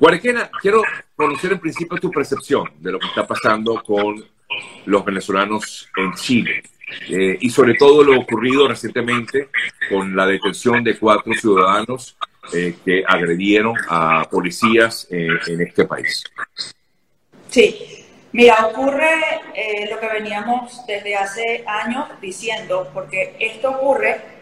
[0.00, 0.82] Guarequena, quiero
[1.14, 4.24] conocer en principio tu percepción de lo que está pasando con
[4.86, 6.62] los venezolanos en Chile.
[7.10, 9.50] Eh, y sobre todo lo ocurrido recientemente
[9.90, 12.16] con la detención de cuatro ciudadanos
[12.54, 16.24] eh, que agredieron a policías eh, en este país.
[17.50, 19.10] Sí, mira, ocurre
[19.90, 24.39] lo que veníamos desde hace años diciendo, porque esto ocurre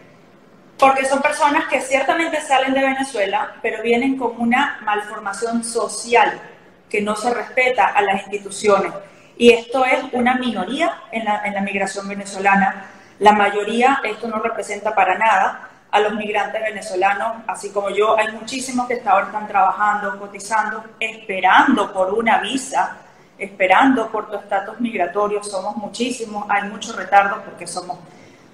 [0.78, 6.40] porque son personas que ciertamente salen de Venezuela, pero vienen con una malformación social
[6.88, 8.92] que no se respeta a las instituciones.
[9.36, 12.86] Y esto es una minoría en la, en la migración venezolana.
[13.18, 18.16] La mayoría, esto no representa para nada a los migrantes venezolanos, así como yo.
[18.16, 22.96] Hay muchísimos que hasta ahora están trabajando, cotizando, esperando por una visa,
[23.36, 25.42] esperando por tu estatus migratorio.
[25.42, 27.98] Somos muchísimos, hay mucho retardo porque somos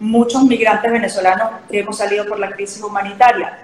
[0.01, 3.59] muchos migrantes venezolanos que hemos salido por la crisis humanitaria.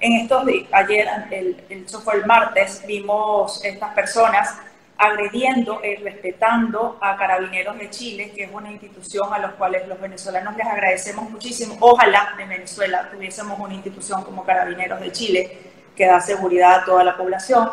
[0.00, 4.54] En estos días, ayer, el, eso fue el martes, vimos estas personas
[4.96, 10.00] agrediendo y respetando a Carabineros de Chile, que es una institución a los cuales los
[10.00, 11.76] venezolanos les agradecemos muchísimo.
[11.80, 15.58] Ojalá en Venezuela tuviésemos una institución como Carabineros de Chile
[15.96, 17.70] que da seguridad a toda la población.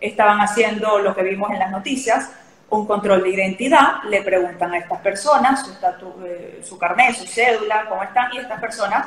[0.00, 2.30] Estaban haciendo lo que vimos en las noticias,
[2.70, 7.86] un control de identidad, le preguntan a estas personas su, eh, su carnet, su cédula,
[7.88, 9.06] cómo están, y estas personas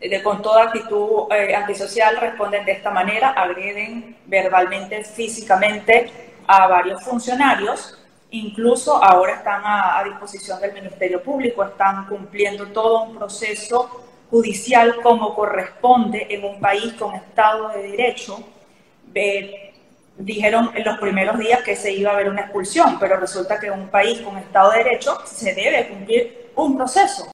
[0.00, 6.10] de, con toda actitud eh, antisocial responden de esta manera, agreden verbalmente, físicamente
[6.46, 7.98] a varios funcionarios,
[8.30, 15.34] incluso ahora están a, disposición del Ministerio Público, están cumpliendo todo un proceso judicial como
[15.34, 18.38] corresponde en un país con Estado de Derecho.
[20.20, 23.68] Dijeron en los primeros días que se iba a haber una expulsión, pero resulta que
[23.68, 27.26] en un país con Estado de Derecho se debe cumplir un proceso.